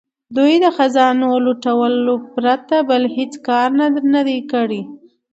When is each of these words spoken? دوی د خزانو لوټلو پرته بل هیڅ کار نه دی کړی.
دوی 0.35 0.53
د 0.63 0.65
خزانو 0.77 1.29
لوټلو 1.45 2.15
پرته 2.33 2.75
بل 2.89 3.03
هیڅ 3.17 3.33
کار 3.47 3.69
نه 4.13 4.21
دی 4.27 4.39
کړی. 4.51 4.81